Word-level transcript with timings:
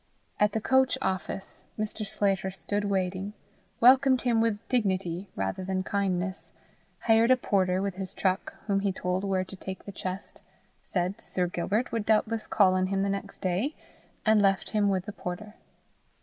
At 0.39 0.53
the 0.53 0.59
coach 0.59 0.97
office 0.99 1.63
Mr. 1.77 2.03
Sclater 2.03 2.49
stood 2.49 2.85
waiting, 2.85 3.33
welcomed 3.79 4.23
him 4.23 4.41
with 4.41 4.57
dignity 4.67 5.27
rather 5.35 5.63
than 5.63 5.83
kindness, 5.83 6.53
hired 7.01 7.29
a 7.29 7.37
porter 7.37 7.83
with 7.83 7.97
his 7.97 8.15
truck 8.15 8.51
whom 8.65 8.79
he 8.79 8.91
told 8.91 9.23
where 9.23 9.43
to 9.45 9.55
take 9.55 9.85
the 9.85 9.91
chest, 9.91 10.41
said 10.81 11.21
Sir 11.21 11.45
Gilbert 11.45 11.91
would 11.91 12.07
doubtless 12.07 12.47
call 12.47 12.73
on 12.73 12.87
him 12.87 13.03
the 13.03 13.09
next 13.09 13.41
day, 13.41 13.75
and 14.25 14.41
left 14.41 14.71
him 14.71 14.89
with 14.89 15.05
the 15.05 15.11
porter. 15.13 15.53